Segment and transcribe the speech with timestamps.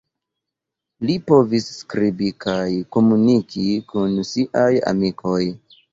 [1.09, 2.65] Li povis skribi kaj
[2.97, 5.41] komuniki kun siaj amikoj.